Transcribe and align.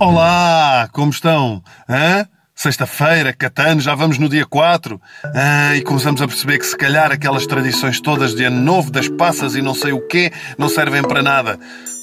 Olá, 0.00 0.88
como 0.92 1.12
estão? 1.12 1.62
Hã? 1.88 2.26
Sexta-feira, 2.54 3.32
Catano, 3.32 3.80
já 3.80 3.94
vamos 3.94 4.18
no 4.18 4.28
dia 4.28 4.44
4. 4.44 5.00
Ah, 5.34 5.76
e 5.76 5.82
começamos 5.82 6.20
a 6.20 6.26
perceber 6.26 6.58
que 6.58 6.66
se 6.66 6.76
calhar 6.76 7.12
aquelas 7.12 7.46
tradições 7.46 8.00
todas 8.00 8.34
de 8.34 8.44
ano 8.44 8.60
novo, 8.60 8.90
das 8.90 9.08
passas 9.08 9.54
e 9.54 9.62
não 9.62 9.74
sei 9.74 9.92
o 9.92 10.06
quê, 10.08 10.32
não 10.58 10.68
servem 10.68 11.02
para 11.02 11.22
nada. 11.22 11.58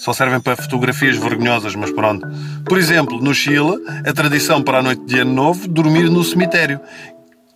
Só 0.00 0.14
servem 0.14 0.40
para 0.40 0.56
fotografias 0.56 1.18
vergonhosas, 1.18 1.74
mas 1.74 1.90
pronto. 1.92 2.26
Por 2.64 2.78
exemplo, 2.78 3.20
no 3.20 3.34
Chile, 3.34 3.76
a 4.06 4.12
tradição 4.12 4.62
para 4.62 4.78
a 4.78 4.82
noite 4.82 5.04
de 5.04 5.20
ano 5.20 5.32
novo, 5.32 5.68
dormir 5.68 6.08
no 6.08 6.24
cemitério. 6.24 6.80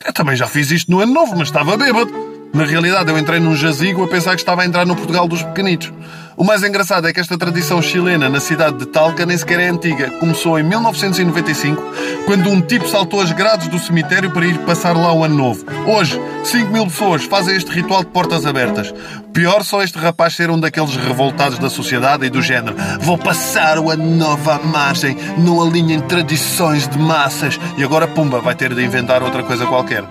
Eu 0.05 0.13
também 0.13 0.37
já 0.37 0.47
fiz 0.47 0.71
isto 0.71 0.91
no 0.91 1.01
ano 1.01 1.13
novo, 1.13 1.35
mas 1.37 1.49
estava 1.49 1.77
bêbado. 1.77 2.36
Na 2.53 2.65
realidade, 2.65 3.11
eu 3.11 3.19
entrei 3.19 3.39
num 3.39 3.55
jazigo 3.55 4.03
a 4.03 4.09
pensar 4.09 4.31
que 4.31 4.41
estava 4.41 4.63
a 4.63 4.67
entrar 4.67 4.87
no 4.87 4.97
Portugal 4.97 5.29
dos 5.29 5.43
pequenitos. 5.43 5.93
O 6.37 6.45
mais 6.45 6.63
engraçado 6.63 7.09
é 7.09 7.13
que 7.13 7.21
esta 7.21 7.39
tradição 7.39 7.81
chilena 7.81 8.29
na 8.29 8.41
cidade 8.41 8.79
de 8.79 8.87
Talca 8.87 9.25
nem 9.25 9.37
sequer 9.37 9.61
é 9.61 9.69
antiga. 9.69 10.11
Começou 10.21 10.59
em 10.59 10.63
1995, 10.63 11.83
quando 12.27 12.51
um 12.51 12.61
tipo 12.61 12.87
saltou 12.89 13.21
as 13.23 13.33
grades 13.33 13.69
do 13.69 13.79
cemitério 13.79 14.31
para 14.31 14.47
ir 14.47 14.59
passar 14.61 14.95
lá 14.95 15.13
o 15.15 15.25
ano 15.25 15.35
novo. 15.35 15.65
Hoje, 15.87 16.21
5 16.45 16.71
mil 16.71 16.85
pessoas 16.85 17.25
fazem 17.25 17.57
este 17.57 17.71
ritual 17.71 18.05
de 18.05 18.11
portas 18.11 18.45
abertas. 18.45 18.93
Pior 19.33 19.63
só 19.65 19.83
este 19.83 19.99
rapaz 19.99 20.35
ser 20.35 20.51
um 20.51 20.61
daqueles 20.61 20.95
revoltados 20.97 21.59
da 21.59 21.71
sociedade 21.71 22.27
e 22.27 22.31
do 22.31 22.43
género. 22.43 22.77
Vou 23.01 23.17
passar 23.17 23.79
o 23.79 23.91
ano 23.91 24.05
novo 24.17 24.51
à 24.51 24.59
margem, 24.59 25.17
não 25.39 25.63
alinhem 25.63 26.01
tradições 26.01 26.87
de 26.87 26.99
massas. 26.99 27.59
E 27.79 27.85
agora, 27.85 28.07
pumba, 28.07 28.41
vai 28.41 28.55
ter 28.55 28.75
de 28.75 28.85
inventar 28.85 29.23
outra 29.23 29.43
coisa 29.43 29.67
qualquer. 29.67 30.05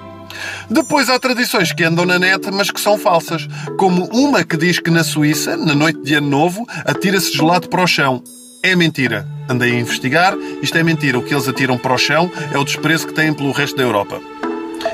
Depois 0.69 1.09
há 1.09 1.19
tradições 1.19 1.71
que 1.71 1.83
andam 1.83 2.05
na 2.05 2.19
net, 2.19 2.49
mas 2.51 2.71
que 2.71 2.79
são 2.79 2.97
falsas. 2.97 3.47
Como 3.77 4.05
uma 4.05 4.43
que 4.43 4.57
diz 4.57 4.79
que 4.79 4.89
na 4.89 5.03
Suíça, 5.03 5.55
na 5.57 5.75
noite 5.75 6.01
de 6.01 6.15
Ano 6.15 6.29
Novo, 6.29 6.65
atira-se 6.85 7.35
gelado 7.35 7.69
para 7.69 7.83
o 7.83 7.87
chão. 7.87 8.23
É 8.63 8.75
mentira. 8.75 9.27
Andei 9.47 9.73
a 9.73 9.79
investigar, 9.79 10.35
isto 10.61 10.77
é 10.77 10.83
mentira. 10.83 11.19
O 11.19 11.23
que 11.23 11.33
eles 11.33 11.47
atiram 11.47 11.77
para 11.77 11.93
o 11.93 11.97
chão 11.97 12.31
é 12.51 12.57
o 12.57 12.63
desprezo 12.63 13.07
que 13.07 13.13
têm 13.13 13.33
pelo 13.33 13.51
resto 13.51 13.77
da 13.77 13.83
Europa. 13.83 14.19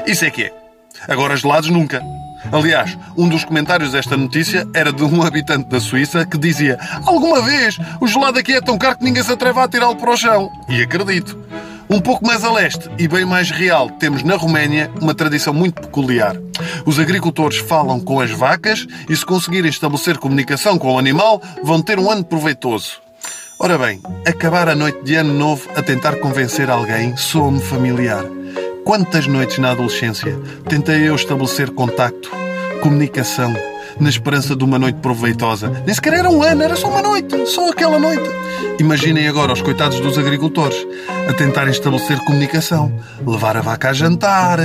Isso 0.06 0.26
é 0.26 0.30
que 0.30 0.44
é. 0.44 0.54
Agora 1.08 1.38
gelados 1.38 1.70
nunca. 1.70 2.02
Aliás, 2.52 2.98
um 3.16 3.30
dos 3.30 3.46
comentários 3.46 3.92
desta 3.92 4.18
notícia 4.18 4.68
era 4.74 4.92
de 4.92 5.04
um 5.04 5.22
habitante 5.24 5.70
da 5.70 5.80
Suíça 5.80 6.26
que 6.26 6.38
dizia 6.38 6.80
Alguma 7.06 7.42
vez 7.42 7.78
o 8.00 8.08
gelado 8.08 8.40
aqui 8.40 8.54
é 8.54 8.62
tão 8.62 8.78
caro 8.78 8.98
que 8.98 9.04
ninguém 9.04 9.24
se 9.24 9.32
atreve 9.32 9.60
a 9.60 9.68
tirá-lo 9.68 9.96
para 9.96 10.12
o 10.12 10.18
chão. 10.18 10.52
E 10.68 10.82
acredito. 10.82 11.38
Um 11.92 12.00
pouco 12.00 12.26
mais 12.26 12.46
a 12.46 12.54
leste 12.54 12.90
e 12.98 13.06
bem 13.06 13.26
mais 13.26 13.52
real, 13.52 13.90
temos 13.90 14.24
na 14.24 14.38
Roménia 14.38 14.90
uma 15.02 15.14
tradição 15.14 15.54
muito 15.54 15.82
peculiar. 15.82 16.38
Os 16.86 16.98
agricultores 16.98 17.58
falam 17.58 18.00
com 18.00 18.22
as 18.22 18.32
vacas 18.32 18.88
e, 19.10 19.16
se 19.16 19.26
conseguirem 19.26 19.70
estabelecer 19.70 20.18
comunicação 20.18 20.78
com 20.78 20.94
o 20.94 20.98
animal, 20.98 21.42
vão 21.62 21.82
ter 21.82 22.00
um 22.00 22.10
ano 22.10 22.24
proveitoso. 22.24 23.02
Ora 23.60 23.78
bem, 23.78 24.02
acabar 24.26 24.70
a 24.70 24.76
noite 24.76 25.04
de 25.04 25.16
ano 25.16 25.34
novo 25.34 25.68
a 25.76 25.84
tentar 25.84 26.16
convencer 26.16 26.70
alguém 26.70 27.18
soa-me 27.18 27.60
familiar. 27.60 28.24
Quantas 28.86 29.28
noites 29.28 29.58
na 29.58 29.72
adolescência 29.72 30.40
tentei 30.70 31.10
eu 31.10 31.16
estabelecer 31.16 31.72
contacto, 31.72 32.32
comunicação, 32.82 33.54
na 34.02 34.10
esperança 34.10 34.56
de 34.56 34.64
uma 34.64 34.80
noite 34.80 35.00
proveitosa. 35.00 35.70
Nem 35.86 35.94
sequer 35.94 36.14
era 36.14 36.30
um 36.30 36.42
ano, 36.42 36.64
era 36.64 36.76
só 36.76 36.90
uma 36.90 37.02
noite, 37.04 37.46
só 37.46 37.70
aquela 37.70 38.00
noite. 38.00 38.28
Imaginem 38.80 39.28
agora 39.28 39.54
os 39.54 39.62
coitados 39.62 40.00
dos 40.00 40.18
agricultores 40.18 40.76
a 41.30 41.34
tentarem 41.34 41.72
estabelecer 41.72 42.20
comunicação, 42.26 42.92
levar 43.26 43.56
a 43.56 43.62
vaca 43.62 43.92
a 43.92 43.94
jantar, 43.94 44.60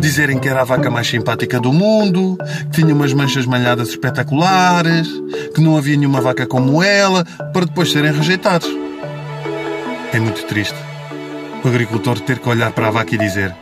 dizerem 0.00 0.38
que 0.38 0.48
era 0.48 0.62
a 0.62 0.64
vaca 0.64 0.90
mais 0.90 1.06
simpática 1.06 1.60
do 1.60 1.70
mundo, 1.70 2.38
que 2.72 2.80
tinha 2.80 2.94
umas 2.94 3.12
manchas 3.12 3.44
malhadas 3.44 3.90
espetaculares, 3.90 5.06
que 5.54 5.60
não 5.60 5.76
havia 5.76 5.96
nenhuma 5.96 6.22
vaca 6.22 6.46
como 6.46 6.82
ela, 6.82 7.24
para 7.52 7.66
depois 7.66 7.92
serem 7.92 8.10
rejeitados. 8.10 8.70
É 10.14 10.18
muito 10.18 10.44
triste 10.46 10.76
o 11.62 11.68
agricultor 11.68 12.18
ter 12.20 12.38
que 12.38 12.48
olhar 12.48 12.72
para 12.72 12.88
a 12.88 12.90
vaca 12.90 13.14
e 13.14 13.18
dizer: 13.18 13.54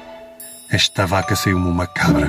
Esta 0.70 1.04
vaca 1.04 1.34
saiu-me 1.34 1.68
uma 1.68 1.86
cabra. 1.86 2.28